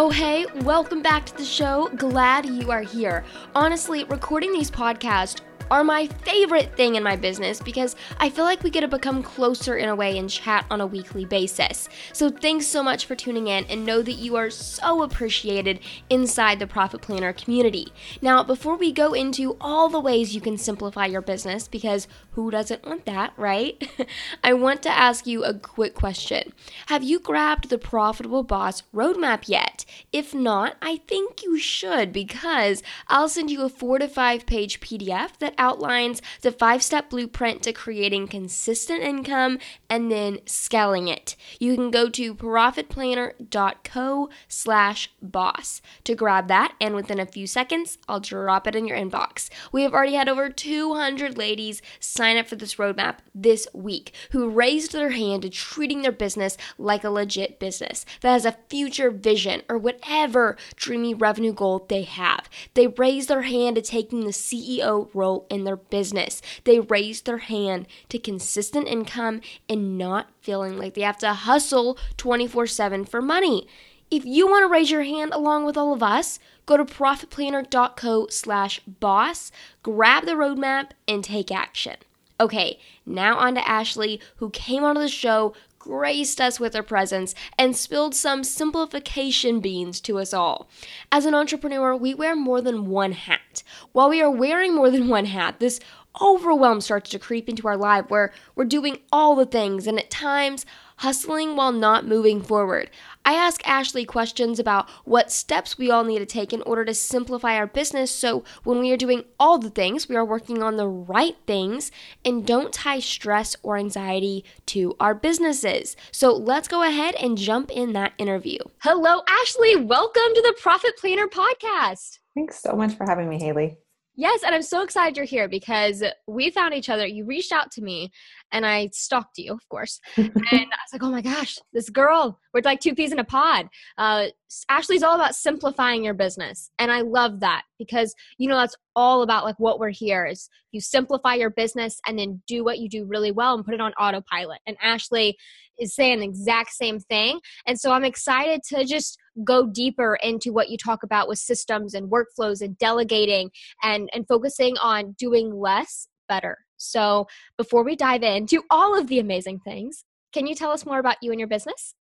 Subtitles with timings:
[0.00, 1.90] Oh, hey, welcome back to the show.
[1.96, 3.24] Glad you are here.
[3.56, 5.40] Honestly, recording these podcasts
[5.70, 9.22] are my favorite thing in my business because I feel like we get to become
[9.22, 11.88] closer in a way and chat on a weekly basis.
[12.12, 16.58] So thanks so much for tuning in and know that you are so appreciated inside
[16.58, 17.92] the Profit Planner community.
[18.22, 22.50] Now, before we go into all the ways you can simplify your business, because who
[22.50, 23.88] doesn't want that, right?
[24.44, 26.52] I want to ask you a quick question.
[26.86, 29.84] Have you grabbed the Profitable Boss roadmap yet?
[30.12, 34.80] If not, I think you should because I'll send you a four to five page
[34.80, 39.58] PDF that outlines the five step blueprint to creating consistent income
[39.90, 41.34] and then scaling it.
[41.58, 47.98] You can go to profitplanner.co slash boss to grab that, and within a few seconds,
[48.08, 49.48] I'll drop it in your inbox.
[49.72, 54.48] We have already had over 200 ladies sign up for this roadmap this week who
[54.50, 59.10] raised their hand to treating their business like a legit business that has a future
[59.10, 62.48] vision or whatever dreamy revenue goal they have.
[62.74, 66.42] They raised their hand to taking the CEO role in their business.
[66.64, 71.98] They raised their hand to consistent income and not feeling like they have to hustle
[72.16, 73.66] 24 7 for money.
[74.10, 78.28] If you want to raise your hand along with all of us, go to profitplanner.co
[78.28, 81.96] slash boss, grab the roadmap, and take action.
[82.40, 87.34] Okay, now on to Ashley, who came onto the show, graced us with her presence,
[87.58, 90.68] and spilled some simplification beans to us all.
[91.10, 93.62] As an entrepreneur, we wear more than one hat.
[93.92, 95.80] While we are wearing more than one hat, this
[96.20, 100.10] overwhelm starts to creep into our life where we're doing all the things and at
[100.10, 100.66] times
[100.98, 102.90] hustling while not moving forward.
[103.24, 106.94] I ask Ashley questions about what steps we all need to take in order to
[106.94, 110.76] simplify our business so when we are doing all the things, we are working on
[110.76, 111.92] the right things
[112.24, 115.96] and don't tie stress or anxiety to our businesses.
[116.10, 118.58] So let's go ahead and jump in that interview.
[118.78, 119.76] Hello, Ashley.
[119.76, 122.18] Welcome to the Profit Planner Podcast.
[122.34, 123.78] Thanks so much for having me, Haley.
[124.20, 127.06] Yes, and I'm so excited you're here because we found each other.
[127.06, 128.10] You reached out to me
[128.50, 130.00] and I stalked you, of course.
[130.16, 133.24] and I was like, oh my gosh, this girl, we're like two peas in a
[133.24, 133.68] pod.
[133.96, 134.26] Uh,
[134.68, 136.68] Ashley's all about simplifying your business.
[136.80, 140.48] And I love that because, you know, that's all about like what we're here is
[140.72, 143.80] you simplify your business and then do what you do really well and put it
[143.80, 144.58] on autopilot.
[144.66, 145.36] And Ashley
[145.78, 147.38] is saying the exact same thing.
[147.68, 151.94] And so I'm excited to just go deeper into what you talk about with systems
[151.94, 153.50] and workflows and delegating
[153.82, 156.58] and, and focusing on doing less better.
[156.76, 157.26] So
[157.56, 161.16] before we dive into all of the amazing things, can you tell us more about
[161.22, 161.94] you and your business?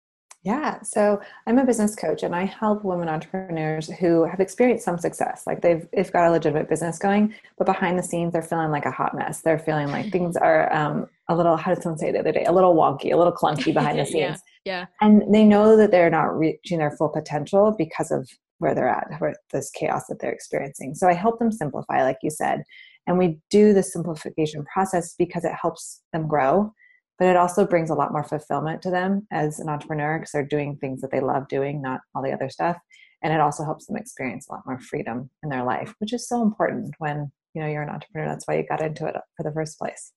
[0.44, 4.98] Yeah, so I'm a business coach and I help women entrepreneurs who have experienced some
[4.98, 5.44] success.
[5.46, 8.84] Like they've, they've got a legitimate business going, but behind the scenes, they're feeling like
[8.84, 9.40] a hot mess.
[9.40, 12.44] They're feeling like things are um, a little, how did someone say the other day?
[12.44, 14.42] A little wonky, a little clunky behind the scenes.
[14.66, 14.86] yeah, yeah.
[15.00, 18.28] And they know that they're not reaching their full potential because of
[18.58, 20.94] where they're at, where this chaos that they're experiencing.
[20.94, 22.64] So I help them simplify, like you said.
[23.06, 26.70] And we do the simplification process because it helps them grow
[27.18, 30.44] but it also brings a lot more fulfillment to them as an entrepreneur because they're
[30.44, 32.76] doing things that they love doing not all the other stuff.
[33.22, 36.28] And it also helps them experience a lot more freedom in their life which is
[36.28, 38.28] so important when you know you're an entrepreneur.
[38.28, 40.12] That's why you got into it for the first place.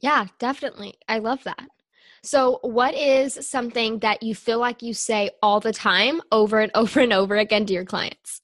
[0.00, 0.94] Yeah definitely.
[1.08, 1.66] I love that.
[2.22, 6.72] So what is something that you feel like you say all the time over and
[6.74, 8.42] over and over again to your clients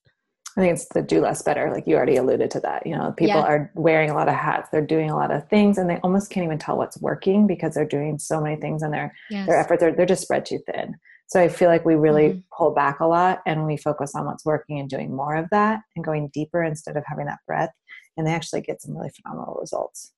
[0.57, 1.71] I think it's the do less better.
[1.73, 2.87] Like you already alluded to that.
[2.87, 3.47] You know, people yeah.
[3.47, 4.69] are wearing a lot of hats.
[4.71, 7.75] They're doing a lot of things, and they almost can't even tell what's working because
[7.75, 9.47] they're doing so many things, and their yes.
[9.47, 10.95] their efforts are they're just spread too thin.
[11.29, 12.41] So I feel like we really mm-hmm.
[12.57, 15.81] pull back a lot, and we focus on what's working and doing more of that,
[15.97, 17.73] and going deeper instead of having that breadth.
[18.19, 20.13] And they actually get some really phenomenal results.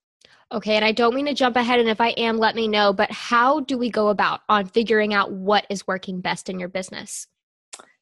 [0.51, 2.91] Okay, and I don't mean to jump ahead, and if I am, let me know.
[2.91, 6.69] But how do we go about on figuring out what is working best in your
[6.69, 7.27] business?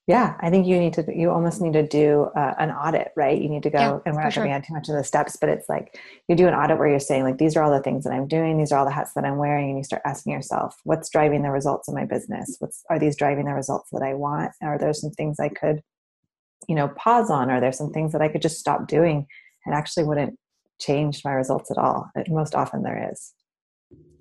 [0.06, 3.42] Yeah, I think you need to, you almost need to do uh, an audit, right?
[3.42, 4.44] You need to go, yeah, and we're not sure.
[4.44, 5.98] going to too much of the steps, but it's like
[6.28, 8.28] you do an audit where you're saying, like, these are all the things that I'm
[8.28, 11.10] doing, these are all the hats that I'm wearing, and you start asking yourself, what's
[11.10, 12.58] driving the results of my business?
[12.60, 14.52] What's, are these driving the results that I want?
[14.62, 15.82] Are there some things I could,
[16.68, 17.50] you know, pause on?
[17.50, 19.26] Are there some things that I could just stop doing
[19.66, 20.38] and actually wouldn't
[20.82, 22.10] change my results at all?
[22.28, 23.32] Most often there is.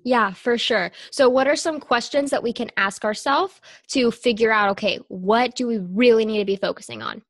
[0.03, 0.91] Yeah, for sure.
[1.11, 3.59] So, what are some questions that we can ask ourselves
[3.89, 7.21] to figure out, okay, what do we really need to be focusing on?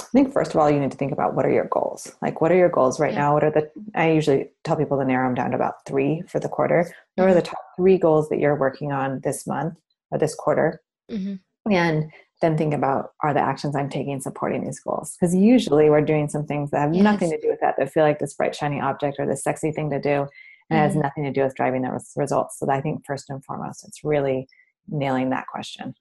[0.00, 2.12] I think first of all, you need to think about what are your goals.
[2.22, 3.20] Like, what are your goals right yeah.
[3.20, 3.34] now?
[3.34, 3.70] What are the?
[3.94, 6.92] I usually tell people to narrow them down to about three for the quarter.
[7.16, 7.50] What are the mm-hmm.
[7.50, 9.74] top three goals that you're working on this month
[10.10, 10.80] or this quarter?
[11.10, 11.72] Mm-hmm.
[11.72, 12.10] And
[12.42, 15.16] then think about are the actions I'm taking supporting these goals?
[15.18, 17.02] Because usually we're doing some things that have yes.
[17.02, 19.72] nothing to do with that, that feel like this bright, shiny object or this sexy
[19.72, 20.26] thing to do
[20.70, 21.02] and it has mm-hmm.
[21.02, 22.58] nothing to do with driving the results.
[22.58, 24.48] So I think first and foremost, it's really
[24.88, 25.94] nailing that question.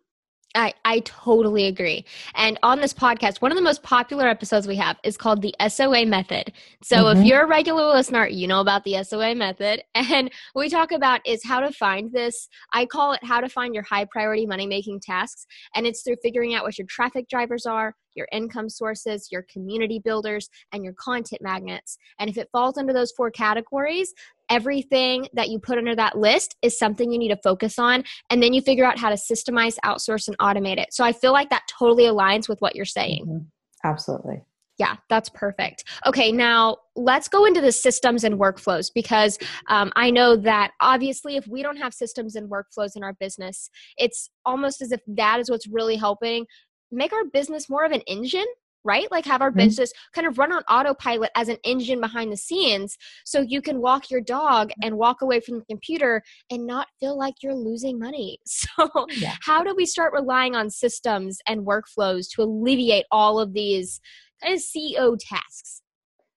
[0.55, 2.05] I, I totally agree.
[2.33, 5.53] And on this podcast, one of the most popular episodes we have is called the
[5.67, 6.53] SOA method.
[6.81, 7.19] So mm-hmm.
[7.19, 9.83] if you're a regular listener, you know about the SOA method.
[10.15, 12.47] And what we talk about is how to find this.
[12.71, 15.45] I call it how to find your high priority money making tasks.
[15.75, 19.99] And it's through figuring out what your traffic drivers are, your income sources, your community
[19.99, 21.97] builders, and your content magnets.
[22.19, 24.13] And if it falls under those four categories,
[24.49, 28.03] everything that you put under that list is something you need to focus on.
[28.29, 30.93] And then you figure out how to systemize, outsource, and automate it.
[30.93, 33.25] So I feel like that totally aligns with what you're saying.
[33.25, 33.87] Mm-hmm.
[33.87, 34.41] Absolutely.
[34.77, 35.85] Yeah, that's perfect.
[36.05, 39.37] Okay, now let's go into the systems and workflows because
[39.69, 43.69] um, I know that obviously, if we don't have systems and workflows in our business,
[43.97, 46.45] it's almost as if that is what's really helping
[46.91, 48.45] make our business more of an engine
[48.85, 49.11] right?
[49.11, 49.59] Like have our mm-hmm.
[49.59, 52.95] business kind of run on autopilot as an engine behind the scenes
[53.25, 57.17] so you can walk your dog and walk away from the computer and not feel
[57.17, 58.39] like you're losing money.
[58.77, 59.35] So, yeah.
[59.41, 63.99] how do we start relying on systems and workflows to alleviate all of these
[64.41, 65.81] kind of CEO tasks?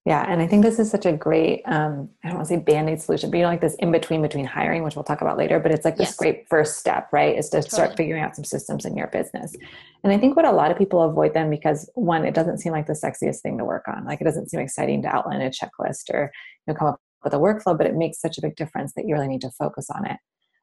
[0.08, 2.60] Yeah, and I think this is such a great, um, I don't want to say
[2.60, 5.20] band aid solution, but you know, like this in between between hiring, which we'll talk
[5.20, 6.16] about later, but it's like this yes.
[6.16, 7.36] great first step, right?
[7.36, 7.70] Is to totally.
[7.70, 9.54] start figuring out some systems in your business.
[10.02, 12.72] And I think what a lot of people avoid them because one, it doesn't seem
[12.72, 14.06] like the sexiest thing to work on.
[14.06, 16.32] Like it doesn't seem exciting to outline a checklist or
[16.66, 19.06] you know, come up with a workflow, but it makes such a big difference that
[19.06, 20.16] you really need to focus on it.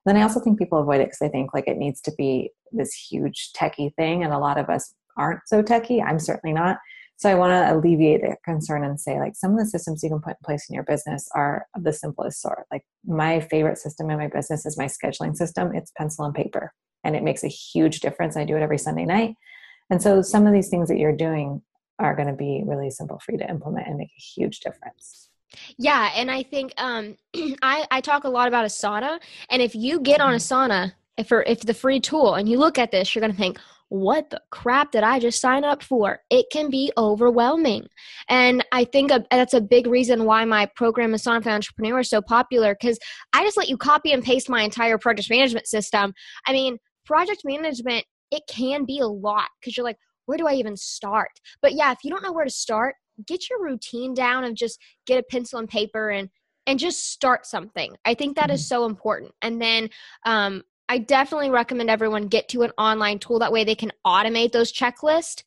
[0.07, 2.49] then I also think people avoid it because they think like it needs to be
[2.71, 4.23] this huge techie thing.
[4.23, 6.03] And a lot of us aren't so techie.
[6.03, 6.79] I'm certainly not.
[7.17, 10.09] So I want to alleviate that concern and say, like, some of the systems you
[10.09, 12.65] can put in place in your business are of the simplest sort.
[12.71, 15.73] Like, my favorite system in my business is my scheduling system.
[15.73, 16.73] It's pencil and paper,
[17.03, 18.35] and it makes a huge difference.
[18.35, 19.35] I do it every Sunday night.
[19.89, 21.61] And so, some of these things that you're doing
[21.99, 25.29] are going to be really simple for you to implement and make a huge difference.
[25.77, 27.15] Yeah, and I think um,
[27.61, 29.19] I I talk a lot about Asana,
[29.49, 30.53] and if you get on mm-hmm.
[30.53, 33.37] Asana, if for if the free tool, and you look at this, you're going to
[33.37, 33.59] think,
[33.89, 36.19] what the crap did I just sign up for?
[36.29, 37.87] It can be overwhelming.
[38.29, 42.21] And I think that's a big reason why my program, Asana for Entrepreneur, is so
[42.21, 42.97] popular because
[43.33, 46.13] I just let you copy and paste my entire project management system.
[46.47, 50.53] I mean, project management, it can be a lot because you're like, where do I
[50.53, 51.29] even start?
[51.61, 52.95] But yeah, if you don't know where to start,
[53.27, 56.29] get your routine down of just get a pencil and paper and
[56.67, 57.95] and just start something.
[58.05, 58.57] I think that mm-hmm.
[58.57, 59.31] so important.
[59.43, 59.89] And then
[60.25, 63.39] um, I definitely recommend everyone get to an online tool.
[63.39, 65.43] That way they can automate those checklists.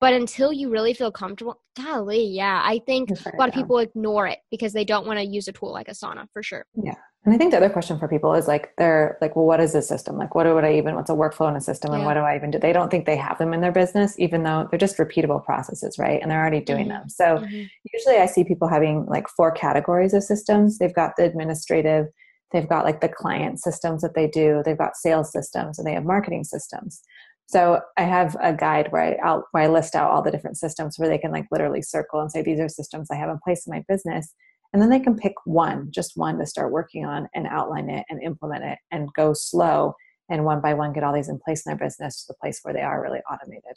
[0.00, 4.26] But until you really feel comfortable, golly, yeah, I think a lot of people ignore
[4.26, 6.64] it because they don't want to use a tool like Asana for sure.
[6.74, 6.94] Yeah.
[7.26, 9.74] And I think the other question for people is like, they're like, well, what is
[9.74, 10.16] a system?
[10.16, 11.92] Like, what would I even, what's a workflow in a system?
[11.92, 12.06] And yeah.
[12.06, 12.58] what do I even do?
[12.58, 15.98] They don't think they have them in their business, even though they're just repeatable processes,
[15.98, 16.18] right?
[16.22, 17.00] And they're already doing mm-hmm.
[17.00, 17.08] them.
[17.10, 17.64] So mm-hmm.
[17.92, 20.78] usually I see people having like four categories of systems.
[20.78, 22.06] They've got the administrative,
[22.52, 24.62] They've got like the client systems that they do.
[24.64, 27.02] They've got sales systems and they have marketing systems.
[27.46, 30.56] So I have a guide where I out where I list out all the different
[30.56, 33.38] systems where they can like literally circle and say these are systems I have in
[33.42, 34.34] place in my business.
[34.72, 38.04] And then they can pick one, just one to start working on and outline it
[38.08, 39.94] and implement it and go slow
[40.28, 42.60] and one by one get all these in place in their business to the place
[42.62, 43.76] where they are really automated.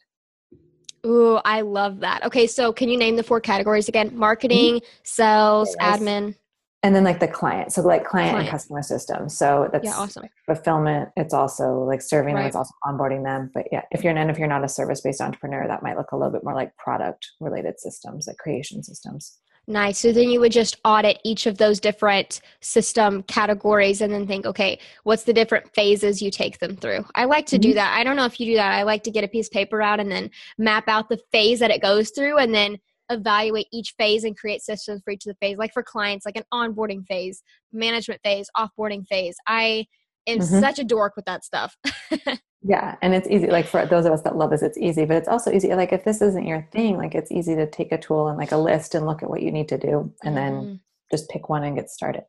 [1.05, 2.23] Ooh, I love that.
[2.25, 4.11] Okay, so can you name the four categories again?
[4.15, 4.85] Marketing, mm-hmm.
[5.03, 5.99] sales, yes.
[5.99, 6.35] admin
[6.83, 8.47] and then like the client so like client, client.
[8.47, 10.27] and customer systems so that's yeah, awesome.
[10.45, 12.41] fulfillment it's also like serving right.
[12.41, 15.01] them it's also onboarding them but yeah if you're and if you're not a service
[15.01, 18.83] based entrepreneur that might look a little bit more like product related systems like creation
[18.83, 19.99] systems Nice.
[19.99, 24.45] So then you would just audit each of those different system categories and then think,
[24.45, 27.05] okay, what's the different phases you take them through?
[27.15, 27.69] I like to mm-hmm.
[27.69, 27.97] do that.
[27.97, 28.73] I don't know if you do that.
[28.73, 31.59] I like to get a piece of paper out and then map out the phase
[31.59, 32.77] that it goes through and then
[33.09, 36.37] evaluate each phase and create systems for each of the phase like for clients like
[36.37, 39.85] an onboarding phase management phase offboarding phase i
[40.27, 40.59] am mm-hmm.
[40.59, 41.75] such a dork with that stuff
[42.63, 45.17] yeah and it's easy like for those of us that love this it's easy but
[45.17, 47.97] it's also easy like if this isn't your thing like it's easy to take a
[47.97, 50.65] tool and like a list and look at what you need to do and mm-hmm.
[50.65, 50.79] then
[51.11, 52.23] just pick one and get started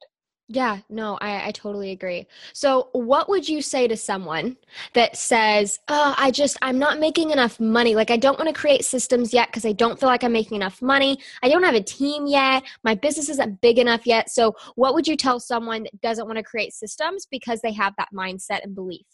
[0.48, 2.26] yeah, no, I, I totally agree.
[2.52, 4.58] So, what would you say to someone
[4.92, 7.94] that says, Oh, I just, I'm not making enough money?
[7.94, 10.56] Like, I don't want to create systems yet because I don't feel like I'm making
[10.56, 11.18] enough money.
[11.42, 12.62] I don't have a team yet.
[12.82, 14.28] My business isn't big enough yet.
[14.28, 17.94] So, what would you tell someone that doesn't want to create systems because they have
[17.96, 19.06] that mindset and belief?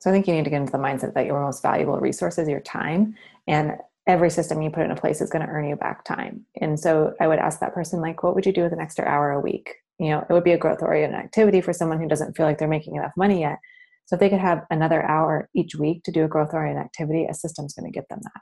[0.00, 2.36] So, I think you need to get into the mindset that your most valuable resource
[2.36, 3.14] is your time.
[3.46, 6.44] And every system you put into place is going to earn you back time.
[6.60, 9.06] And so, I would ask that person, like, what would you do with an extra
[9.06, 9.76] hour a week?
[9.98, 12.58] You know it would be a growth oriented activity for someone who doesn't feel like
[12.58, 13.58] they're making enough money yet.
[14.06, 17.26] So if they could have another hour each week to do a growth oriented activity
[17.28, 18.40] a system's going to get them that.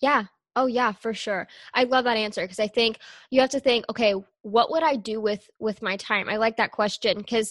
[0.00, 0.24] Yeah.
[0.56, 1.48] Oh yeah for sure.
[1.72, 2.98] I love that answer because i think
[3.30, 6.28] you have to think okay what would i do with with my time?
[6.28, 7.50] I like that question because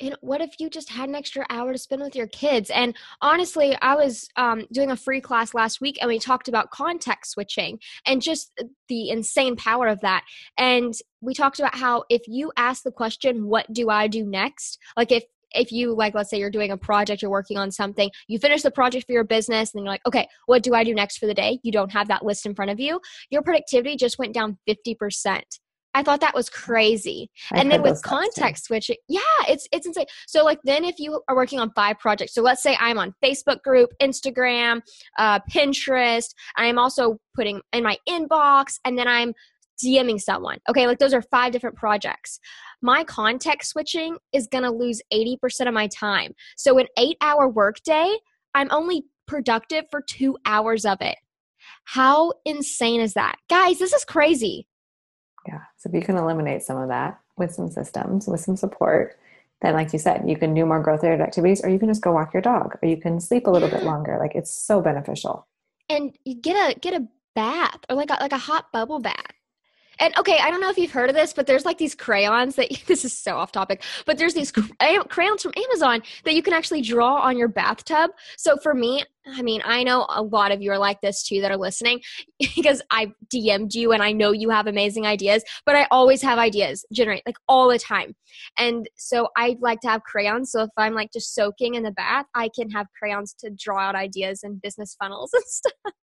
[0.00, 2.70] and what if you just had an extra hour to spend with your kids?
[2.70, 6.70] And honestly i was um, doing a free class last week and we talked about
[6.70, 8.52] context switching and just
[8.88, 10.24] the insane power of that.
[10.56, 14.78] And we talked about how if you ask the question what do i do next?
[14.96, 18.08] Like if if you like let's say you're doing a project you're working on something
[18.28, 20.94] you finish the project for your business and you're like okay what do i do
[20.94, 21.58] next for the day?
[21.62, 25.42] You don't have that list in front of you your productivity just went down 50%
[25.94, 27.30] I thought that was crazy.
[27.52, 30.06] I've and then with context switching, yeah, it's it's insane.
[30.26, 33.14] So like then if you are working on five projects, so let's say I'm on
[33.24, 34.82] Facebook group, Instagram,
[35.18, 39.32] uh, Pinterest, I'm also putting in my inbox, and then I'm
[39.84, 40.58] DMing someone.
[40.68, 42.38] Okay, like those are five different projects.
[42.82, 46.34] My context switching is gonna lose 80% of my time.
[46.56, 48.16] So an eight hour workday,
[48.54, 51.16] I'm only productive for two hours of it.
[51.84, 53.36] How insane is that?
[53.48, 54.66] Guys, this is crazy.
[55.46, 55.60] Yeah.
[55.78, 59.18] So if you can eliminate some of that with some systems, with some support,
[59.62, 62.02] then like you said, you can do more growth related activities or you can just
[62.02, 64.16] go walk your dog or you can sleep a little bit longer.
[64.18, 65.46] Like it's so beneficial.
[65.88, 69.32] And you get a get a bath or like a, like a hot bubble bath.
[69.98, 72.54] And okay, I don't know if you've heard of this, but there's like these crayons
[72.56, 76.42] that this is so off topic, but there's these eh, crayons from Amazon that you
[76.42, 78.10] can actually draw on your bathtub.
[78.36, 81.40] So for me, I mean, I know a lot of you are like this too
[81.42, 82.00] that are listening
[82.38, 86.38] because I DM'd you and I know you have amazing ideas, but I always have
[86.38, 88.14] ideas generate like all the time.
[88.58, 90.52] And so I like to have crayons.
[90.52, 93.80] So if I'm like just soaking in the bath, I can have crayons to draw
[93.80, 95.94] out ideas and business funnels and stuff.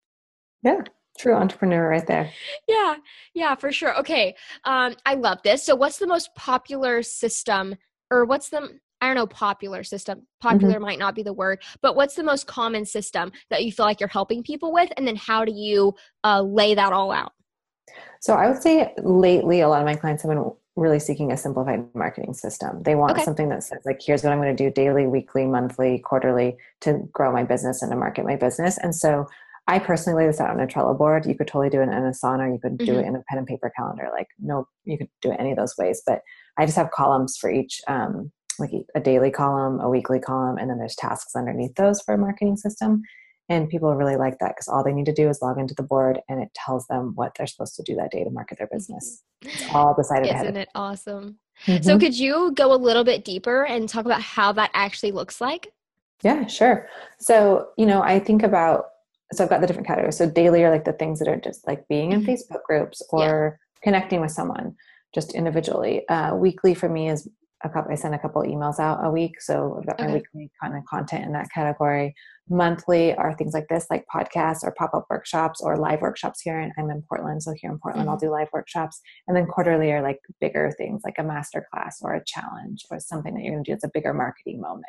[0.63, 0.81] Yeah.
[1.17, 2.31] True entrepreneur right there.
[2.67, 2.95] Yeah,
[3.33, 3.97] yeah, for sure.
[3.99, 5.63] Okay, um, I love this.
[5.63, 7.75] So, what's the most popular system,
[8.11, 10.27] or what's the I don't know popular system?
[10.41, 10.83] Popular mm-hmm.
[10.83, 13.99] might not be the word, but what's the most common system that you feel like
[13.99, 15.93] you're helping people with, and then how do you
[16.23, 17.33] uh, lay that all out?
[18.21, 21.37] So, I would say lately, a lot of my clients have been really seeking a
[21.37, 22.83] simplified marketing system.
[22.83, 23.23] They want okay.
[23.23, 26.99] something that says like, here's what I'm going to do daily, weekly, monthly, quarterly to
[27.11, 28.77] grow my business and to market my business.
[28.77, 29.27] And so
[29.67, 31.25] I personally lay this out on a Trello board.
[31.25, 32.51] You could totally do it in Asana.
[32.51, 32.99] You could do mm-hmm.
[32.99, 34.07] it in a pen and paper calendar.
[34.13, 36.01] Like, no, you could do it any of those ways.
[36.05, 36.21] But
[36.57, 40.69] I just have columns for each, um, like a daily column, a weekly column, and
[40.69, 43.01] then there's tasks underneath those for a marketing system.
[43.49, 45.83] And people really like that because all they need to do is log into the
[45.83, 48.67] board and it tells them what they're supposed to do that day to market their
[48.67, 49.23] business.
[49.41, 50.57] It's all decided Isn't ahead.
[50.57, 51.37] it awesome?
[51.65, 51.83] Mm-hmm.
[51.83, 55.39] So, could you go a little bit deeper and talk about how that actually looks
[55.39, 55.73] like?
[56.23, 56.89] Yeah, sure.
[57.19, 58.85] So, you know, I think about
[59.33, 60.17] so I've got the different categories.
[60.17, 62.31] So daily are like the things that are just like being in mm-hmm.
[62.31, 63.79] Facebook groups or yeah.
[63.83, 64.75] connecting with someone
[65.13, 66.07] just individually.
[66.07, 67.27] Uh, weekly for me is
[67.63, 67.91] a couple.
[67.91, 70.07] I send a couple emails out a week, so I've got okay.
[70.07, 72.13] my weekly kind of content in that category.
[72.49, 76.59] Monthly are things like this, like podcasts or pop up workshops or live workshops here.
[76.59, 78.11] And I'm in Portland, so here in Portland, mm-hmm.
[78.11, 79.01] I'll do live workshops.
[79.27, 82.99] And then quarterly are like bigger things, like a master class or a challenge or
[82.99, 83.73] something that you're going to do.
[83.73, 84.85] It's a bigger marketing moment.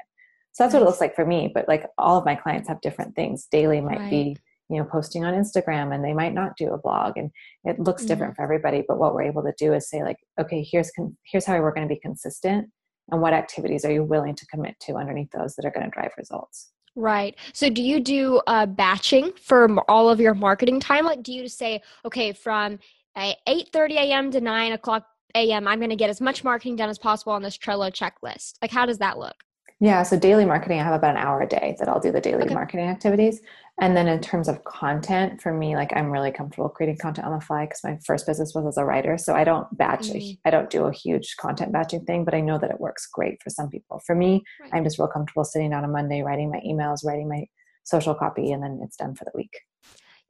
[0.58, 1.52] So that's what it looks like for me.
[1.54, 3.46] But like all of my clients have different things.
[3.48, 4.10] Daily might right.
[4.10, 4.36] be,
[4.68, 7.30] you know, posting on Instagram and they might not do a blog and
[7.62, 8.08] it looks mm-hmm.
[8.08, 8.82] different for everybody.
[8.88, 11.72] But what we're able to do is say like, okay, here's, con- here's how we're
[11.72, 12.70] going to be consistent
[13.12, 15.92] and what activities are you willing to commit to underneath those that are going to
[15.92, 16.70] drive results.
[16.96, 17.36] Right.
[17.52, 21.04] So do you do uh, batching for all of your marketing time?
[21.04, 22.80] Like, do you say, okay, from
[23.16, 24.30] 8.30 a.m.
[24.32, 27.42] to 9 o'clock a.m., I'm going to get as much marketing done as possible on
[27.42, 28.54] this Trello checklist?
[28.60, 29.36] Like, how does that look?
[29.80, 32.20] Yeah, so daily marketing, I have about an hour a day that I'll do the
[32.20, 32.54] daily okay.
[32.54, 33.40] marketing activities.
[33.80, 37.38] And then in terms of content, for me, like I'm really comfortable creating content on
[37.38, 39.16] the fly because my first business was as a writer.
[39.16, 40.40] So I don't batch, mm-hmm.
[40.44, 43.40] I don't do a huge content batching thing, but I know that it works great
[43.40, 44.00] for some people.
[44.04, 44.70] For me, right.
[44.74, 47.44] I'm just real comfortable sitting down on Monday, writing my emails, writing my
[47.84, 49.60] social copy, and then it's done for the week.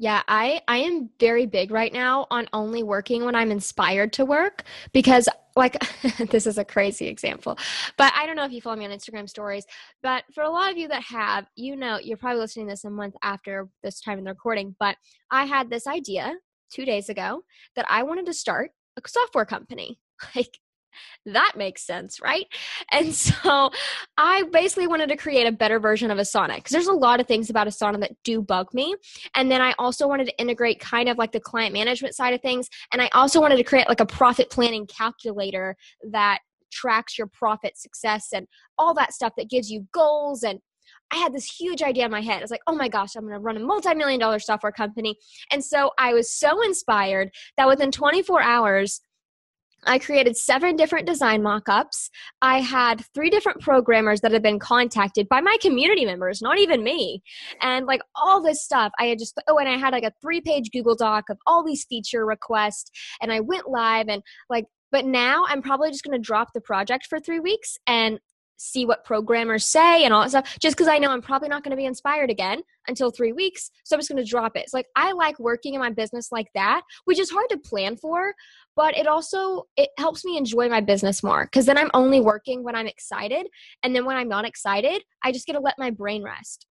[0.00, 4.24] Yeah, I I am very big right now on only working when I'm inspired to
[4.24, 4.62] work
[4.92, 5.28] because
[5.58, 5.76] like
[6.30, 7.58] this is a crazy example.
[7.98, 9.66] But I don't know if you follow me on Instagram stories,
[10.02, 12.90] but for a lot of you that have, you know, you're probably listening this a
[12.90, 14.96] month after this time in the recording, but
[15.30, 16.34] I had this idea
[16.72, 17.42] 2 days ago
[17.76, 19.98] that I wanted to start a software company.
[20.34, 20.58] Like
[21.26, 22.46] that makes sense, right?
[22.92, 23.70] And so
[24.16, 27.26] I basically wanted to create a better version of Asana because there's a lot of
[27.26, 28.94] things about Asana that do bug me.
[29.34, 32.40] And then I also wanted to integrate kind of like the client management side of
[32.40, 32.68] things.
[32.92, 35.76] And I also wanted to create like a profit planning calculator
[36.10, 36.40] that
[36.70, 40.60] tracks your profit success and all that stuff that gives you goals and
[41.10, 42.38] I had this huge idea in my head.
[42.38, 44.72] I was like, oh my gosh, I'm going to run a multi million dollar software
[44.72, 45.16] company.
[45.50, 49.00] And so I was so inspired that within 24 hours,
[49.88, 52.10] I created seven different design mockups.
[52.42, 56.84] I had three different programmers that had been contacted by my community members, not even
[56.84, 57.22] me.
[57.62, 60.42] And like all this stuff, I had just, oh, and I had like a three
[60.42, 62.90] page Google Doc of all these feature requests.
[63.22, 66.60] And I went live and like, but now I'm probably just going to drop the
[66.60, 68.18] project for three weeks and
[68.58, 71.62] see what programmers say and all that stuff just because I know I'm probably not
[71.62, 73.70] going to be inspired again until three weeks.
[73.84, 74.64] So I'm just going to drop it.
[74.64, 77.96] It's like I like working in my business like that, which is hard to plan
[77.96, 78.34] for,
[78.76, 82.62] but it also it helps me enjoy my business more because then I'm only working
[82.62, 83.46] when I'm excited.
[83.82, 86.66] And then when I'm not excited, I just get to let my brain rest.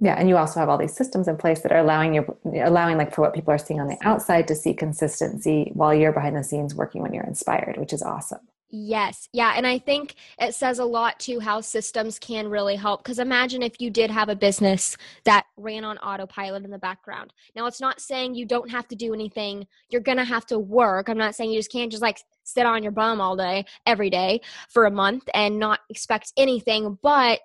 [0.00, 2.98] Yeah, and you also have all these systems in place that are allowing you allowing
[2.98, 6.36] like for what people are seeing on the outside to see consistency while you're behind
[6.36, 8.40] the scenes working when you're inspired, which is awesome.
[8.70, 9.30] Yes.
[9.32, 9.54] Yeah.
[9.56, 13.02] And I think it says a lot to how systems can really help.
[13.02, 17.32] Because imagine if you did have a business that ran on autopilot in the background.
[17.56, 19.66] Now, it's not saying you don't have to do anything.
[19.88, 21.08] You're going to have to work.
[21.08, 24.10] I'm not saying you just can't just like sit on your bum all day, every
[24.10, 26.98] day for a month and not expect anything.
[27.02, 27.40] But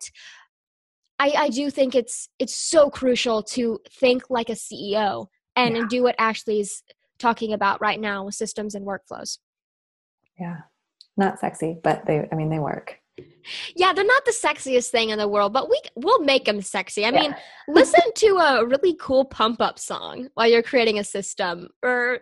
[1.19, 5.81] I, I do think it's it's so crucial to think like a CEO and, yeah.
[5.81, 6.83] and do what Ashley's
[7.17, 9.37] talking about right now with systems and workflows.
[10.37, 10.63] Yeah
[11.17, 12.99] not sexy, but they, I mean, they work.
[13.75, 17.05] Yeah, they're not the sexiest thing in the world, but we we'll make them sexy.
[17.05, 17.21] I yeah.
[17.21, 17.35] mean,
[17.67, 22.19] listen to a really cool pump up song while you're creating a system, or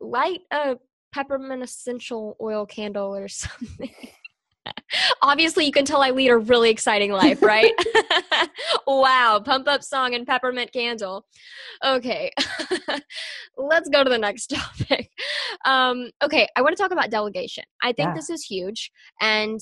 [0.00, 0.76] light a
[1.12, 3.94] peppermint essential oil candle or something.
[5.22, 7.72] Obviously, you can tell I lead a really exciting life, right?
[8.86, 11.26] wow, pump up song and peppermint candle.
[11.84, 12.30] Okay,
[13.56, 15.10] let's go to the next topic.
[15.64, 17.64] Um, okay, I want to talk about delegation.
[17.82, 18.14] I think yeah.
[18.14, 18.90] this is huge.
[19.20, 19.60] And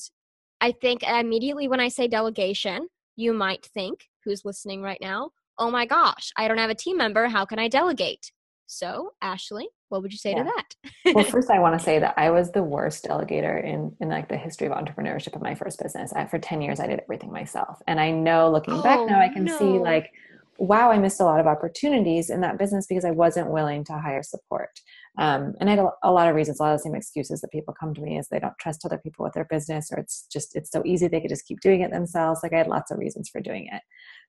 [0.60, 5.70] I think immediately when I say delegation, you might think, who's listening right now, oh
[5.70, 7.28] my gosh, I don't have a team member.
[7.28, 8.30] How can I delegate?
[8.66, 10.42] So, Ashley, what would you say yeah.
[10.42, 11.14] to that?
[11.14, 14.28] well, first, I want to say that I was the worst delegator in in like
[14.28, 16.12] the history of entrepreneurship of my first business.
[16.12, 19.20] I, for ten years, I did everything myself, and I know looking oh, back now,
[19.20, 19.58] I can no.
[19.58, 20.10] see like,
[20.58, 23.98] wow, I missed a lot of opportunities in that business because I wasn't willing to
[23.98, 24.70] hire support.
[25.18, 27.40] Um, and I had a, a, lot of reasons, a lot of the same excuses
[27.40, 29.98] that people come to me is they don't trust other people with their business, or
[29.98, 32.40] it's just it's so easy they could just keep doing it themselves.
[32.42, 33.82] Like I had lots of reasons for doing it.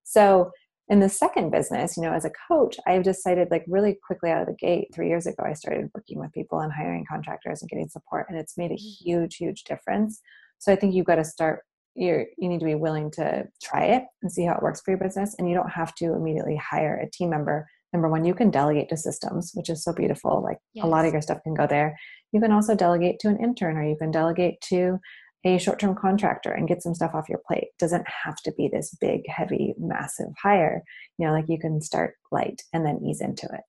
[0.03, 0.51] So
[0.89, 4.41] in the second business you know as a coach i've decided like really quickly out
[4.41, 7.69] of the gate three years ago i started working with people and hiring contractors and
[7.69, 9.06] getting support and it's made a mm-hmm.
[9.06, 10.21] huge huge difference
[10.60, 11.62] so i think you've got to start
[11.95, 14.91] you you need to be willing to try it and see how it works for
[14.91, 18.34] your business and you don't have to immediately hire a team member number one you
[18.34, 20.86] can delegate to systems which is so beautiful like yes.
[20.86, 21.97] a lot of your stuff can go there
[22.32, 25.00] you can also delegate to an intern or you can delegate to
[25.45, 27.63] a short term contractor and get some stuff off your plate.
[27.63, 30.84] It doesn't have to be this big, heavy, massive hire.
[31.17, 33.62] You know, like you can start light and then ease into it.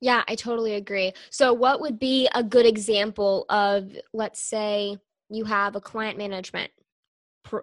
[0.00, 1.12] Yeah, I totally agree.
[1.30, 4.96] So, what would be a good example of, let's say,
[5.28, 6.70] you have a client management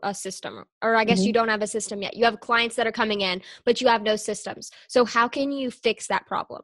[0.01, 1.27] a system or i guess mm-hmm.
[1.27, 3.87] you don't have a system yet you have clients that are coming in but you
[3.87, 6.63] have no systems so how can you fix that problem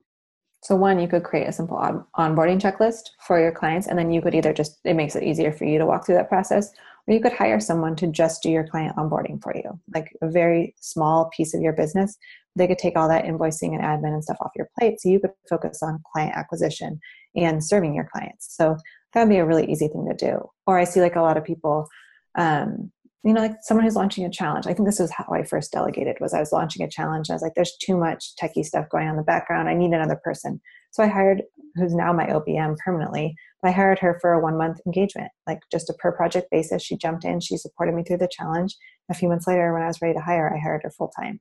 [0.63, 4.11] so one, you could create a simple on- onboarding checklist for your clients, and then
[4.11, 6.71] you could either just it makes it easier for you to walk through that process,
[7.07, 10.29] or you could hire someone to just do your client onboarding for you, like a
[10.29, 12.15] very small piece of your business.
[12.55, 15.19] They could take all that invoicing and admin and stuff off your plate, so you
[15.19, 16.99] could focus on client acquisition
[17.35, 18.55] and serving your clients.
[18.55, 18.77] So
[19.13, 20.47] that would be a really easy thing to do.
[20.67, 21.87] Or I see like a lot of people
[22.35, 22.91] um,
[23.23, 25.71] you know like someone who's launching a challenge i think this was how i first
[25.71, 28.89] delegated was i was launching a challenge i was like there's too much techie stuff
[28.89, 30.59] going on in the background i need another person.
[30.91, 31.43] So i hired
[31.75, 35.89] who's now my obm permanently i hired her for a one month engagement like just
[35.89, 38.75] a per project basis she jumped in she supported me through the challenge
[39.09, 41.39] a few months later when i was ready to hire i hired her full time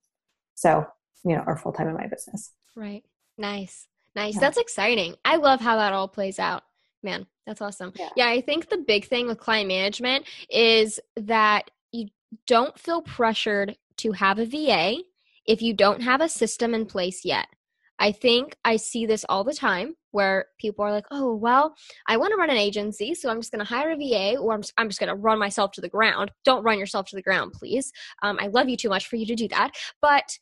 [0.54, 0.86] so
[1.24, 2.52] you know or full time in my business.
[2.76, 3.04] Right.
[3.38, 3.86] Nice.
[4.14, 4.34] Nice.
[4.34, 4.40] Yeah.
[4.40, 5.16] that's exciting.
[5.24, 6.64] I love how that all plays out
[7.02, 7.92] man that's awesome.
[7.96, 8.08] Yeah.
[8.16, 12.08] yeah i think the big thing with client management is that you
[12.46, 14.96] don't feel pressured to have a va
[15.46, 17.46] if you don't have a system in place yet.
[17.98, 21.74] I think i see this all the time where people are like oh well
[22.06, 24.54] i want to run an agency so i'm just going to hire a va or
[24.54, 26.30] i'm just, I'm just going to run myself to the ground.
[26.44, 27.92] Don't run yourself to the ground please.
[28.22, 30.38] Um, i love you too much for you to do that but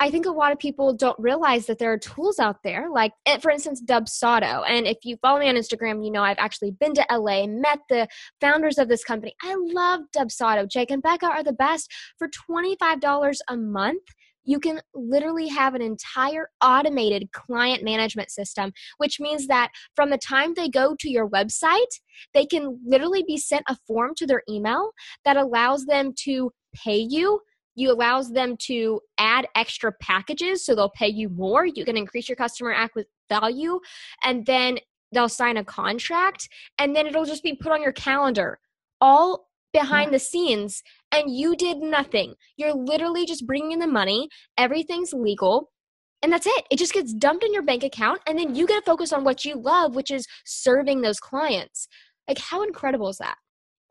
[0.00, 3.12] I think a lot of people don't realize that there are tools out there, like,
[3.26, 4.62] eh, for instance, Dubsado.
[4.68, 7.80] And if you follow me on Instagram, you know I've actually been to LA, met
[7.88, 8.06] the
[8.40, 9.34] founders of this company.
[9.42, 10.68] I love Dubsado.
[10.70, 11.92] Jake and Becca are the best.
[12.16, 14.02] For $25 a month,
[14.44, 20.16] you can literally have an entire automated client management system, which means that from the
[20.16, 22.00] time they go to your website,
[22.34, 24.92] they can literally be sent a form to their email
[25.24, 27.40] that allows them to pay you
[27.78, 32.28] you allows them to add extra packages so they'll pay you more you can increase
[32.28, 33.78] your customer acquisition value
[34.24, 34.78] and then
[35.12, 38.58] they'll sign a contract and then it'll just be put on your calendar
[39.00, 42.34] all behind the scenes and you did nothing.
[42.56, 45.70] You're literally just bringing in the money everything's legal
[46.22, 46.64] and that's it.
[46.70, 49.24] It just gets dumped in your bank account and then you get to focus on
[49.24, 51.88] what you love which is serving those clients.
[52.26, 53.36] Like how incredible is that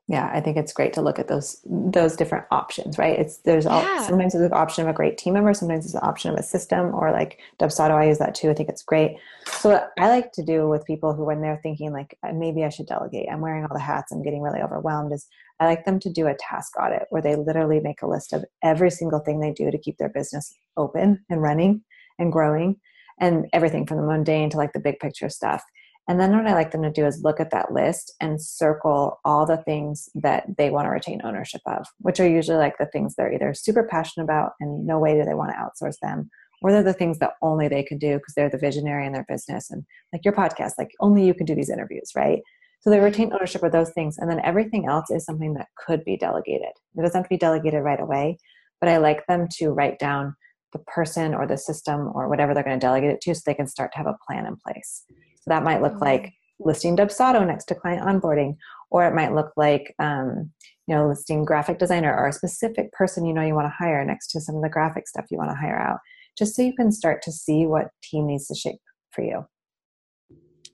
[0.07, 3.19] yeah i think it's great to look at those those different options right?
[3.19, 4.07] It's there's all Yeah.
[4.07, 6.43] sometimes there's an option of a great team member sometimes there's an option of a
[6.43, 9.17] system or like dubsado i use that too i think it's great.
[9.45, 12.63] So what i like to do with people who when they're thinking like "Uh, maybe
[12.63, 15.27] i should delegate i'm wearing all the hats i'm getting really overwhelmed is
[15.59, 18.43] i like them to do a task audit where they literally make a list of
[18.63, 21.81] every single thing they do to keep their business open and running
[22.19, 22.75] and growing
[23.19, 25.63] and everything from the mundane to like the big picture stuff
[26.07, 29.19] and then what I like them to do is look at that list and circle
[29.25, 32.85] all the things that they want to retain ownership of, which are usually like the
[32.85, 36.29] things they're either super passionate about and no way do they want to outsource them,
[36.61, 39.25] or they're the things that only they can do because they're the visionary in their
[39.27, 39.69] business.
[39.69, 42.41] And like your podcast, like only you can do these interviews, right?
[42.79, 44.17] So they retain ownership of those things.
[44.17, 46.71] And then everything else is something that could be delegated.
[46.95, 48.37] It doesn't have to be delegated right away,
[48.79, 50.35] but I like them to write down
[50.71, 53.53] the person or the system or whatever they're going to delegate it to so they
[53.53, 55.03] can start to have a plan in place.
[55.47, 58.57] That might look like listing Dubsado next to client onboarding,
[58.91, 60.51] or it might look like um,
[60.87, 64.03] you know listing graphic designer or a specific person you know you want to hire
[64.05, 65.99] next to some of the graphic stuff you want to hire out,
[66.37, 68.79] just so you can start to see what team needs to shape
[69.11, 69.45] for you.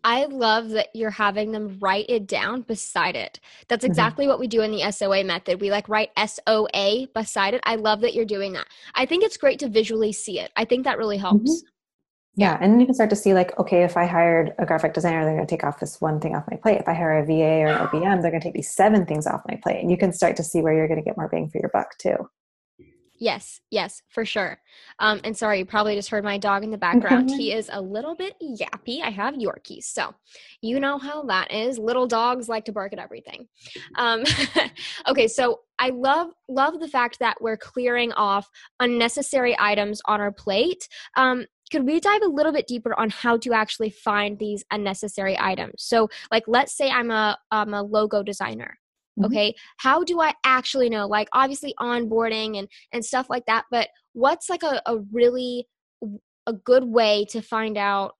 [0.05, 3.39] I love that you're having them write it down beside it.
[3.69, 3.89] That's Mhm.
[3.89, 5.61] exactly what we do in the SOA method.
[5.61, 7.61] We like write SOA beside it.
[7.63, 8.67] I love that you're doing that.
[8.95, 10.51] I think it's great to visually see it.
[10.57, 11.63] I think that really helps.
[12.35, 15.23] Yeah, and you can start to see like, okay, if I hired a graphic designer,
[15.23, 16.79] they're going to take off this one thing off my plate.
[16.79, 19.27] If I hire a VA or an OBM, they're going to take these seven things
[19.27, 21.27] off my plate, and you can start to see where you're going to get more
[21.27, 22.15] bang for your buck too.
[23.19, 24.59] Yes, yes, for sure.
[24.99, 27.29] Um, and sorry, you probably just heard my dog in the background.
[27.29, 29.01] he is a little bit yappy.
[29.01, 30.13] I have Yorkies, so
[30.61, 31.77] you know how that is.
[31.77, 33.47] Little dogs like to bark at everything.
[33.95, 34.23] Um,
[35.07, 40.31] okay, so I love love the fact that we're clearing off unnecessary items on our
[40.31, 40.87] plate.
[41.15, 45.35] Um, could we dive a little bit deeper on how to actually find these unnecessary
[45.39, 45.73] items?
[45.77, 48.77] So, like, let's say I'm a I'm a logo designer
[49.19, 49.25] Mhm.
[49.25, 53.89] okay how do i actually know like obviously onboarding and and stuff like that but
[54.13, 55.67] what's like a, a really
[56.47, 58.15] a good way to find out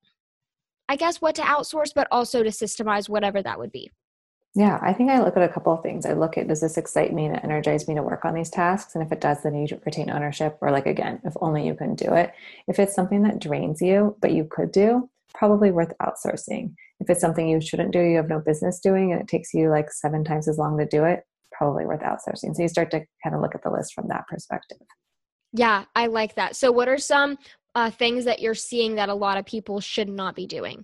[0.87, 3.89] i guess what to outsource but also to systemize whatever that would be
[4.55, 6.05] Yeah, I think I look at a couple of things.
[6.05, 8.93] I look at does this excite me and energize me to work on these tasks?
[8.93, 10.59] And if it does, then you retain ownership.
[10.61, 12.33] Or like again, if only you can do it.
[12.67, 16.75] If it's something that drains you, but you could do, probably worth outsourcing.
[16.99, 19.69] If it's something you shouldn't do, you have no business doing, and it takes you
[19.69, 22.55] like seven times as long to do it, probably worth outsourcing.
[22.55, 24.77] So you start to kind of look at the list from that perspective.
[25.53, 27.37] yeah i like that so what are some
[27.75, 30.83] uh, things that you're seeing that a lot of people should not be doing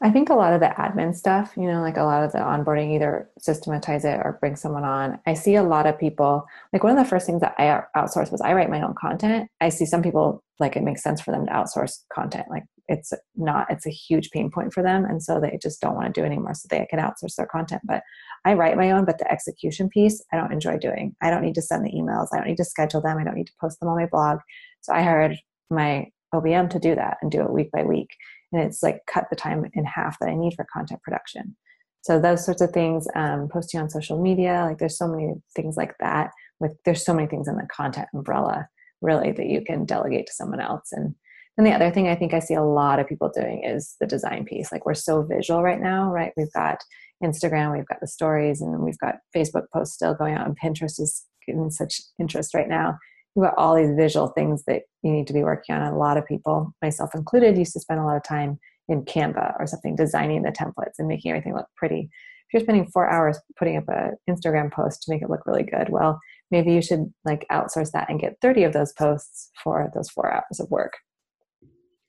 [0.00, 2.38] I think a lot of the admin stuff, you know, like a lot of the
[2.38, 5.18] onboarding, either systematize it or bring someone on.
[5.26, 8.32] I see a lot of people, like one of the first things that I outsource
[8.32, 9.48] was I write my own content.
[9.60, 12.46] I see some people like it makes sense for them to outsource content.
[12.50, 15.04] Like it's not, it's a huge pain point for them.
[15.04, 16.54] And so they just don't want to do anymore.
[16.54, 17.82] So they can outsource their content.
[17.84, 18.02] But
[18.44, 21.14] I write my own, but the execution piece, I don't enjoy doing.
[21.22, 22.28] I don't need to send the emails.
[22.32, 23.18] I don't need to schedule them.
[23.18, 24.40] I don't need to post them on my blog.
[24.80, 25.38] So I hired
[25.70, 28.10] my OBM to do that and do it week by week
[28.54, 31.56] and it's like cut the time in half that I need for content production.
[32.02, 35.76] So those sorts of things, um, posting on social media, like there's so many things
[35.76, 36.30] like that.
[36.60, 38.68] With there's so many things in the content umbrella,
[39.00, 40.90] really, that you can delegate to someone else.
[40.92, 41.14] And
[41.56, 44.06] then the other thing I think I see a lot of people doing is the
[44.06, 44.70] design piece.
[44.70, 46.32] Like we're so visual right now, right?
[46.36, 46.78] We've got
[47.22, 51.00] Instagram, we've got the stories, and we've got Facebook posts still going out, and Pinterest
[51.00, 52.98] is getting such interest right now
[53.42, 55.82] got all these visual things that you need to be working on.
[55.82, 59.54] A lot of people, myself included, used to spend a lot of time in Canva
[59.58, 62.10] or something designing the templates and making everything look pretty.
[62.48, 65.64] If you're spending four hours putting up an Instagram post to make it look really
[65.64, 66.20] good, well,
[66.50, 70.32] maybe you should like outsource that and get 30 of those posts for those four
[70.32, 70.92] hours of work.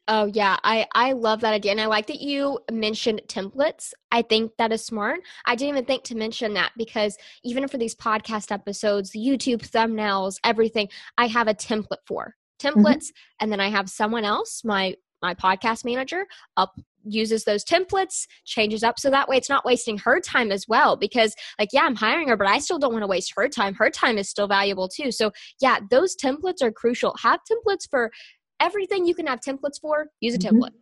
[0.08, 3.92] Oh yeah, I I love that idea, and I like that you mentioned templates.
[4.12, 5.20] I think that is smart.
[5.46, 10.38] I didn't even think to mention that because even for these podcast episodes, YouTube thumbnails,
[10.44, 12.80] everything, I have a template for mm-hmm.
[12.80, 13.08] templates,
[13.40, 16.76] and then I have someone else, my my podcast manager, up
[17.08, 20.96] uses those templates, changes up so that way it's not wasting her time as well.
[20.96, 23.74] Because like yeah, I'm hiring her, but I still don't want to waste her time.
[23.76, 25.12] Her time is still valuable too.
[25.12, 27.16] So yeah, those templates are crucial.
[27.22, 28.12] Have templates for
[28.60, 30.50] everything you can have templates for, use a Mhm.
[30.52, 30.74] template.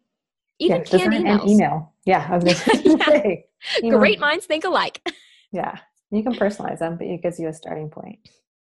[0.60, 1.48] Even yeah, canned emails.
[1.48, 1.94] email.
[2.06, 3.06] Yeah, I was going to Yeah.
[3.06, 3.46] say.
[3.84, 5.02] email- Great minds think alike.
[5.52, 5.78] Yeah,
[6.10, 8.18] you can personalize them, but it gives you a starting point.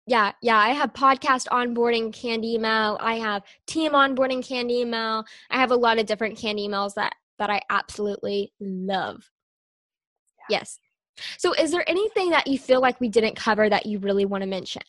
[0.08, 0.58] Yeah, yeah.
[0.58, 2.98] I have podcast onboarding canned email.
[3.00, 5.24] I have team onboarding canned email.
[5.52, 9.30] I have a lot of different canned emails that that I absolutely love.
[10.50, 10.80] Yes.
[11.38, 14.42] So, is there anything that you feel like we didn't cover that you really want
[14.42, 14.82] to mention?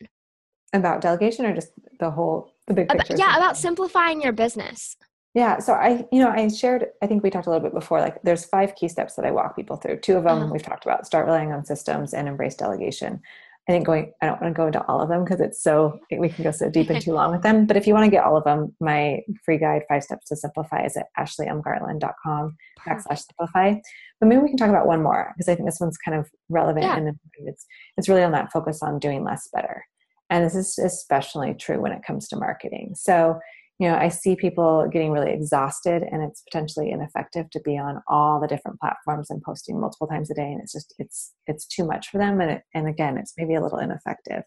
[0.73, 4.97] About delegation or just the whole, the big About, yeah, about simplifying your business.
[5.35, 5.59] Yeah.
[5.59, 8.21] So I, you know, I shared, I think we talked a little bit before, like
[8.23, 9.99] there's five key steps that I walk people through.
[10.01, 10.53] Two of them uh-huh.
[10.53, 13.21] we've talked about start relying on systems and embrace delegation.
[13.69, 16.01] I think going, I don't want to go into all of them because it's so,
[16.11, 17.67] we can go so deep and too long with them.
[17.67, 20.37] But if you want to get all of them, my free guide, Five Steps to
[20.37, 23.75] Simplify, is at ashleymgartland.com backslash simplify.
[24.19, 26.29] But maybe we can talk about one more because I think this one's kind of
[26.49, 26.97] relevant yeah.
[26.97, 29.85] and it's, it's really on that focus on doing less better.
[30.31, 32.93] And this is especially true when it comes to marketing.
[32.95, 33.39] So,
[33.79, 38.03] you know, I see people getting really exhausted and it's potentially ineffective to be on
[38.07, 40.53] all the different platforms and posting multiple times a day.
[40.53, 42.41] And it's just, it's, it's too much for them.
[42.41, 44.45] And, it, and again, it's maybe a little ineffective.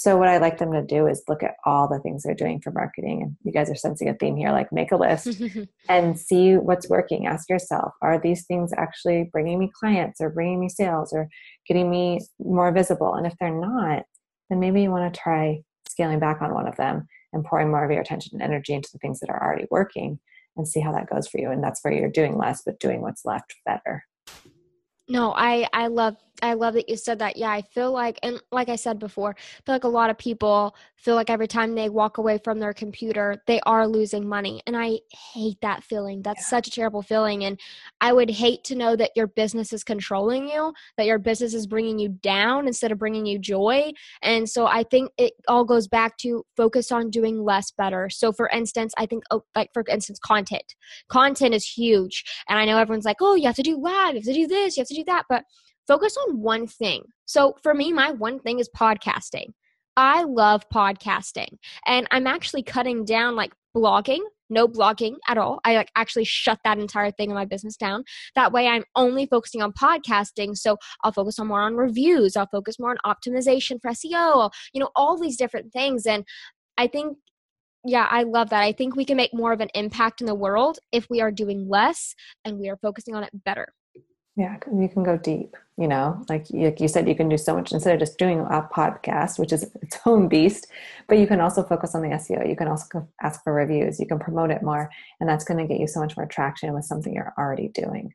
[0.00, 2.62] So what I like them to do is look at all the things they're doing
[2.62, 3.22] for marketing.
[3.22, 5.42] And you guys are sensing a theme here, like make a list
[5.90, 7.26] and see what's working.
[7.26, 11.28] Ask yourself, are these things actually bringing me clients or bringing me sales or
[11.68, 13.12] getting me more visible?
[13.14, 14.04] And if they're not,
[14.50, 17.84] then maybe you want to try scaling back on one of them and pouring more
[17.84, 20.18] of your attention and energy into the things that are already working
[20.56, 21.50] and see how that goes for you.
[21.50, 24.04] And that's where you're doing less, but doing what's left better.
[25.08, 27.36] No, I I love I love that you said that.
[27.36, 30.18] Yeah, I feel like, and like I said before, I feel like a lot of
[30.18, 34.60] people feel like every time they walk away from their computer, they are losing money.
[34.66, 34.98] And I
[35.32, 36.20] hate that feeling.
[36.22, 36.48] That's yeah.
[36.48, 37.44] such a terrible feeling.
[37.44, 37.58] And
[38.00, 41.66] I would hate to know that your business is controlling you, that your business is
[41.66, 43.92] bringing you down instead of bringing you joy.
[44.22, 48.10] And so I think it all goes back to focus on doing less better.
[48.10, 50.74] So, for instance, I think, oh, like, for instance, content.
[51.08, 52.24] Content is huge.
[52.48, 54.46] And I know everyone's like, oh, you have to do live, you have to do
[54.46, 55.24] this, you have to do that.
[55.28, 55.44] But
[55.90, 57.02] focus on one thing.
[57.26, 59.46] So for me, my one thing is podcasting.
[59.96, 61.48] I love podcasting
[61.84, 65.58] and I'm actually cutting down like blogging, no blogging at all.
[65.64, 68.04] I like actually shut that entire thing in my business down.
[68.36, 70.56] That way I'm only focusing on podcasting.
[70.56, 72.36] So I'll focus on more on reviews.
[72.36, 76.06] I'll focus more on optimization for SEO, you know, all these different things.
[76.06, 76.24] And
[76.78, 77.16] I think
[77.84, 78.62] yeah, I love that.
[78.62, 81.32] I think we can make more of an impact in the world if we are
[81.32, 83.72] doing less and we are focusing on it better.
[84.36, 87.54] Yeah, you can go deep, you know, like, like you said, you can do so
[87.54, 90.68] much instead of just doing a podcast, which is its own beast,
[91.08, 92.48] but you can also focus on the SEO.
[92.48, 93.98] You can also ask for reviews.
[93.98, 94.88] You can promote it more,
[95.18, 98.14] and that's going to get you so much more traction with something you're already doing.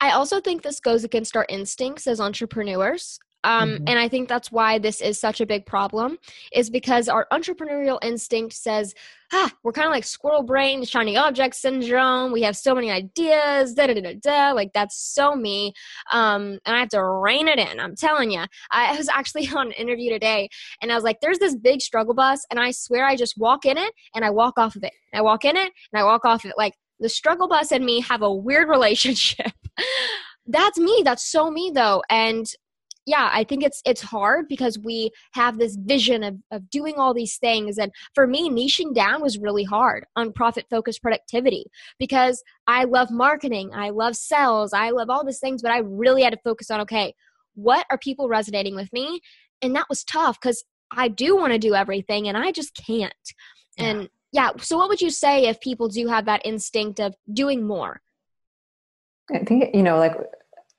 [0.00, 3.18] I also think this goes against our instincts as entrepreneurs.
[3.44, 3.84] Um, mm-hmm.
[3.86, 6.18] And I think that's why this is such a big problem,
[6.52, 8.94] is because our entrepreneurial instinct says,
[9.32, 12.32] ah, we're kind of like squirrel brain, shiny object syndrome.
[12.32, 14.52] We have so many ideas, da da da da.
[14.52, 15.72] Like that's so me.
[16.12, 17.80] Um, and I have to rein it in.
[17.80, 18.44] I'm telling you.
[18.70, 20.48] I was actually on an interview today,
[20.82, 23.64] and I was like, "There's this big struggle bus, and I swear I just walk
[23.64, 24.92] in it and I walk off of it.
[25.14, 26.58] I walk in it and I walk off of it.
[26.58, 29.52] Like the struggle bus and me have a weird relationship."
[30.46, 32.54] that's me that's so me though and
[33.10, 37.12] yeah i think it's it's hard because we have this vision of, of doing all
[37.12, 37.78] these things.
[37.78, 41.64] And for me niching down was really hard on profit focused productivity
[41.98, 46.22] because i love marketing i love sales i love all these things but i really
[46.22, 47.14] had to focus on okay
[47.54, 49.20] what are people resonating with me?
[49.62, 53.14] And that was tough because i do want to do everything and i just can't.
[53.76, 53.84] Yeah.
[53.84, 57.66] and yeah so what would you say if people do have that instinct of doing
[57.66, 58.00] more?
[59.32, 60.16] I think you know like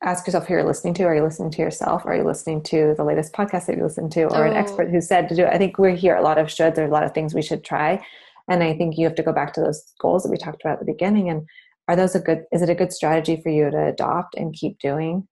[0.04, 1.04] ask yourself who you're listening to.
[1.04, 2.06] Are you listening to yourself?
[2.06, 4.50] Are you listening to the latest podcast that you listen to or oh.
[4.50, 4.92] an expert oh.
[4.92, 5.54] who said to do it?
[5.54, 6.76] I think we're here a lot of shoulds.
[6.76, 8.04] There's a lot of things we should try.
[8.50, 10.74] And I think you have to go back to those goals that we talked about
[10.74, 11.30] at the beginning.
[11.30, 11.48] And
[11.88, 14.80] are those a good, is it a good strategy for you to adopt and keep
[14.80, 15.28] doing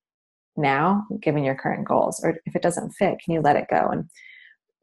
[0.55, 2.21] now, given your current goals?
[2.23, 3.87] Or if it doesn't fit, can you let it go?
[3.91, 4.09] And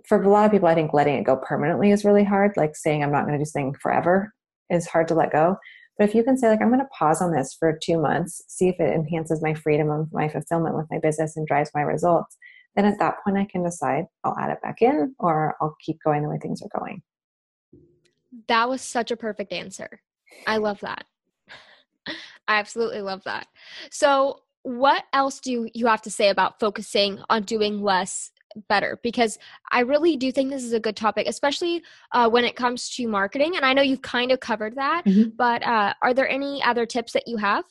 [0.06, 2.52] for a lot of people, I think letting it go permanently is really hard.
[2.56, 4.32] Like saying, I'm not going to do something forever
[4.70, 5.56] is hard to let go.
[5.98, 8.42] But if you can say, like, I'm going to pause on this for two months,
[8.48, 11.80] see if it enhances my freedom of my fulfillment with my business and drives my
[11.80, 12.36] results,
[12.74, 15.98] then at that point I can decide I'll add it back in or I'll keep
[16.04, 17.02] going the way things are going.
[18.48, 20.00] That was such a perfect answer.
[20.46, 21.04] I love that.
[22.06, 23.46] I absolutely love that.
[23.90, 28.32] So, what else do you have to say about focusing on doing less
[28.68, 29.38] better because
[29.70, 33.08] I really do think this is a good topic, especially uh, when it comes to
[33.08, 33.56] marketing.
[33.56, 35.30] And I know you've kind of covered that, mm-hmm.
[35.36, 37.64] but uh, are there any other tips that you have?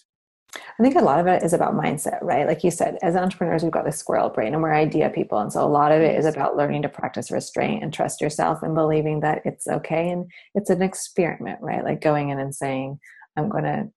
[0.79, 2.47] I think a lot of it is about mindset, right?
[2.47, 5.39] Like you said, as entrepreneurs, we've got this squirrel brain and we're idea people.
[5.39, 8.63] And so a lot of it is about learning to practice restraint and trust yourself
[8.63, 10.09] and believing that it's okay.
[10.09, 11.83] And it's an experiment, right?
[11.83, 12.99] Like going in and saying,
[13.37, 13.89] I'm going to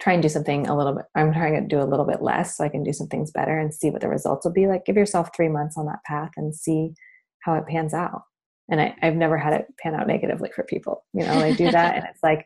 [0.00, 2.56] try and do something a little bit i'm trying to do a little bit less
[2.56, 4.66] so i can do some things better and see what the results will be.
[4.66, 6.92] Like give yourself three months on that path and see
[7.40, 8.22] how it pans out.
[8.70, 11.70] And I, i've never had it pan out negatively for people you know they do
[11.70, 12.44] that and it's like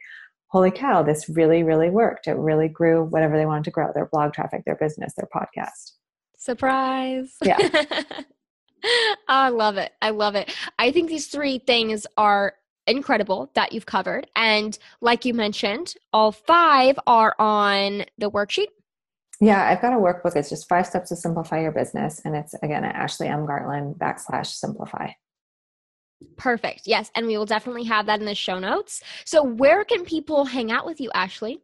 [0.49, 2.27] holy cow this really really worked.
[2.27, 5.93] It really grew whatever they wanted to grow their blog traffic their business their podcast.
[6.37, 7.35] Surprise.
[7.43, 7.59] Yeah.
[8.87, 9.93] Oh, I love it.
[10.03, 10.55] I love it.
[10.79, 12.55] I think these three things are
[12.87, 14.27] incredible that you've covered.
[14.37, 18.69] And like you mentioned, all five are on the worksheet.
[19.41, 20.37] Yeah, I've got a workbook.
[20.37, 22.21] It's just five steps to simplify your business.
[22.25, 23.47] And it's again at Ashley M.
[23.47, 25.11] Gartland backslash simplify.
[26.37, 26.83] Perfect.
[26.87, 27.11] Yes.
[27.15, 29.03] And we will definitely have that in the show notes.
[29.25, 31.61] So, where can people hang out with you, Ashley?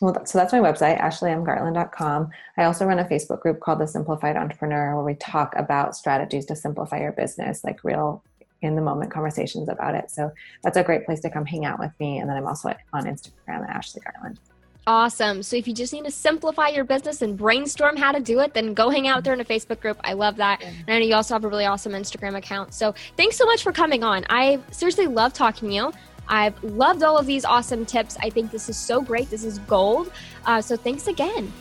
[0.00, 2.30] Well, so that's my website, ashleymgartland.com.
[2.56, 6.46] I also run a Facebook group called The Simplified Entrepreneur where we talk about strategies
[6.46, 8.24] to simplify your business, like real
[8.62, 10.10] in the moment conversations about it.
[10.10, 12.18] So that's a great place to come hang out with me.
[12.18, 14.38] And then I'm also on Instagram at Ashley Gartland.
[14.86, 15.44] Awesome.
[15.44, 18.52] So if you just need to simplify your business and brainstorm how to do it,
[18.52, 19.96] then go hang out there in a Facebook group.
[20.02, 20.60] I love that.
[20.62, 22.74] And I know you also have a really awesome Instagram account.
[22.74, 24.24] So thanks so much for coming on.
[24.28, 25.92] I seriously love talking to you.
[26.28, 28.16] I've loved all of these awesome tips.
[28.20, 29.30] I think this is so great.
[29.30, 30.10] This is gold.
[30.46, 31.52] Uh, so thanks again.